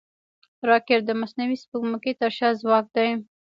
[0.69, 3.09] راکټ د مصنوعي سپوږمکۍ تر شا ځواک دی